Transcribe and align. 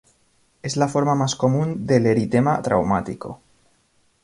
Es 0.63 0.77
la 0.77 0.87
forma 0.87 1.13
más 1.13 1.35
común 1.35 1.85
del 1.85 2.07
eritema 2.07 2.59
traumático. 2.63 3.39